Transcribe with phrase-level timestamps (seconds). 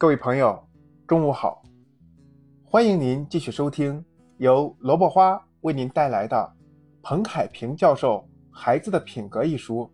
[0.00, 0.56] 各位朋友，
[1.08, 1.60] 中午好！
[2.64, 4.04] 欢迎您继续收听
[4.36, 6.52] 由萝卜花为您带来的
[7.02, 9.90] 彭海平教授《孩子的品格》一书。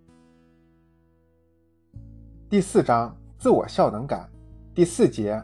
[2.50, 4.28] 第四章：自我效能感。
[4.74, 5.42] 第四节：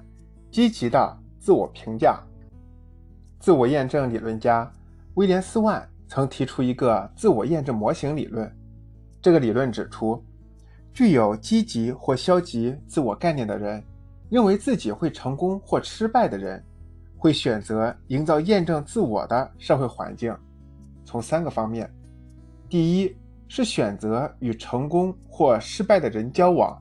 [0.50, 2.22] 积极的自我评价。
[3.38, 4.70] 自我验证理论家
[5.14, 8.54] 威廉斯万曾提出一个自我验证模型理论。
[9.22, 10.22] 这个理论指出，
[10.92, 13.82] 具有积极或消极自我概念的人。
[14.30, 16.64] 认为自己会成功或失败的人，
[17.18, 20.34] 会选择营造验证自我的社会环境，
[21.04, 21.92] 从三个方面：
[22.68, 23.14] 第一
[23.48, 26.80] 是选择与成功或失败的人交往；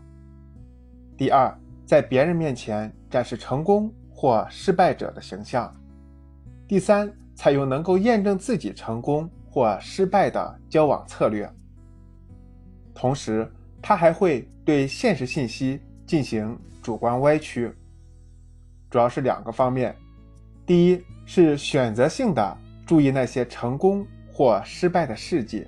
[1.18, 1.52] 第二，
[1.86, 5.68] 在别人面前展示成功或失败者的形象；
[6.68, 11.52] 第三，采用能够验证自己成功或失败的交往策略。
[12.94, 16.58] 同时，他还会对现实信息进行。
[16.82, 17.72] 主观歪曲，
[18.90, 19.96] 主要是两个方面：
[20.66, 25.68] 第一是选择性的注意那些成功或失败的事迹；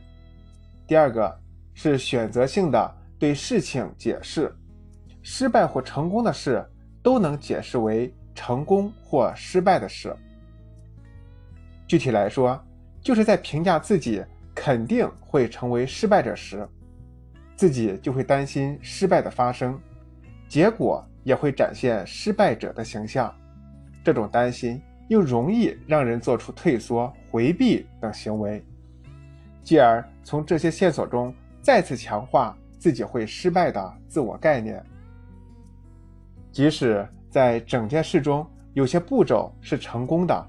[0.88, 1.38] 第二个
[1.76, 4.52] 是选择性的对事情解释，
[5.22, 6.66] 失败或成功的事
[7.04, 10.16] 都能解释为成功或失败的事。
[11.88, 12.60] 具体来说，
[13.02, 14.24] 就是在评价自己
[14.56, 16.68] 肯定会成为失败者时，
[17.56, 19.80] 自己就会担心失败的发生。
[20.52, 23.34] 结果也会展现失败者的形象，
[24.04, 28.62] 这种担心又容易让人做出退缩、回避等行为，
[29.64, 34.84] 继而从这些线索中再次强化自己会失败的自我概念。
[36.52, 40.48] 即使在整件事中有些步骤是成功的，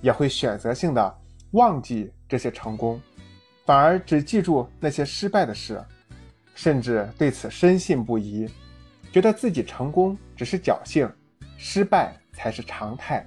[0.00, 1.18] 也会选择性的
[1.50, 2.98] 忘记这些成功，
[3.66, 5.84] 反而只记住那些失败的事，
[6.54, 8.48] 甚至对此深信不疑。
[9.14, 11.08] 觉得自己成功只是侥幸，
[11.56, 13.24] 失败才是常态。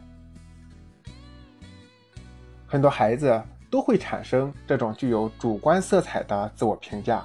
[2.65, 7.23] 很多孩子都会产生这种具有主观色彩的自我评价，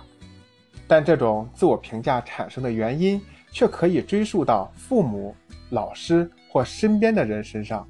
[0.87, 3.21] 但这种自我评价产生的原因
[3.51, 5.35] 却可以追溯到父母、
[5.71, 7.85] 老师或身边的人身上。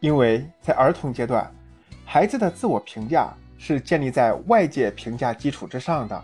[0.00, 1.50] 因为在儿童阶段，
[2.04, 6.22] 孩子的自我评价是建立在外界评价基础之上的。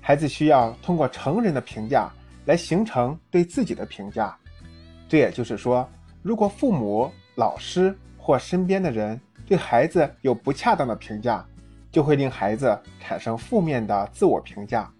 [0.00, 2.10] 孩子需要通过成人的评价
[2.46, 4.36] 来形成对自己的评价。
[5.08, 5.88] 这也就是说，
[6.22, 11.44] 如果父母、老师或身边的人对孩子有不恰当的评价，
[11.90, 14.90] 就会令孩子产生负面的自我评价，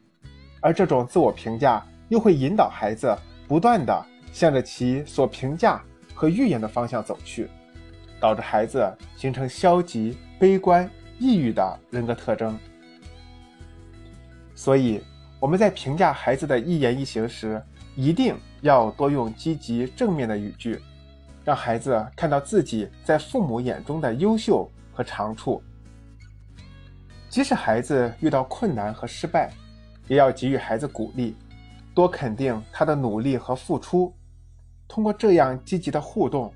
[0.61, 3.17] 而这种自我评价又会引导孩子
[3.47, 5.81] 不断地向着其所评价
[6.15, 7.49] 和预言的方向走去，
[8.19, 12.59] 导致孩子形成消极、悲观、抑郁的人格特征。
[14.61, 15.03] 所以，
[15.39, 17.63] 我们在评价孩子的一言一行时，
[17.97, 20.79] 一定要多用积极正面的语句，
[21.43, 25.63] 让孩子看到自己在父母眼中的优秀和长处。
[27.31, 29.51] 即使孩子遇到困难和失败，
[30.09, 31.35] 也要给予孩子鼓励，
[31.95, 34.15] 多肯定他的努力和付出。
[34.87, 36.53] 通过这样积极的互动，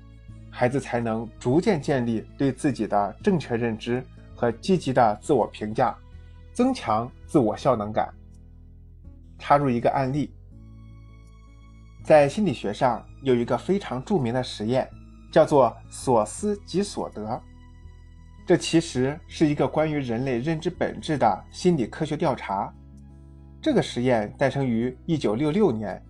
[0.51, 4.05] 孩子才能逐渐建立对自己的正确认知
[4.35, 5.97] 和积极的自我评价。
[6.55, 8.11] 增强自我效能感。
[9.37, 10.33] 插入一个案例，
[12.01, 14.89] 在心理学上有一个非常著名的实验，
[15.29, 17.39] 叫做“所思即所得”。
[18.47, 22.73] 这其实是一个关于人类认知本质的心理科学调查。
[23.61, 26.01] 这个实验诞生于1966年，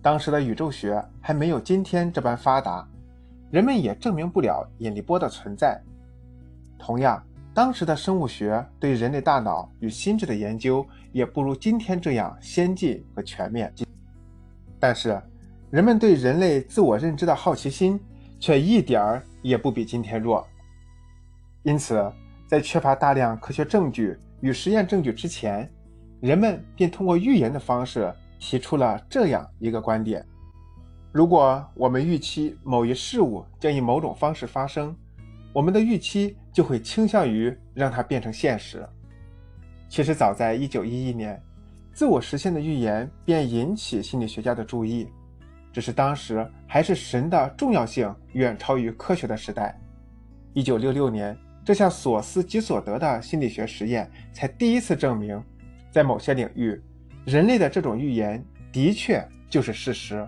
[0.00, 2.86] 当时的宇宙学还没有今天这般发达，
[3.50, 5.82] 人们也证明不了引力波的存在。
[6.78, 7.20] 同样。
[7.58, 13.74] 当时的生物学对人类大脑与心智的研究也不如今天这样先进和全面，
[14.78, 15.20] 但是
[15.68, 17.98] 人们对人类自我认知的好奇心
[18.38, 20.46] 却一点儿也不比今天弱。
[21.64, 22.00] 因此，
[22.46, 25.68] 在缺乏大量科学证据与实验证据之前，
[26.20, 30.24] 人们便通过预言的方式提出了这样一个观点：
[31.10, 34.94] 如果我们预期某一事物将以某种方式发生，
[35.52, 38.84] 我们的预期就会倾向于让它变成现实。
[39.88, 41.40] 其实，早在1911年，
[41.92, 45.06] 自我实现的预言便引起心理学家的注意，
[45.72, 49.80] 只是当时还是神的重要性远超于科学的时代。
[50.54, 55.40] 1966年，这项所思即所得的心理学实验才第一次证明，
[55.92, 56.82] 在某些领域，
[57.24, 60.26] 人类的这种预言的确就是事实。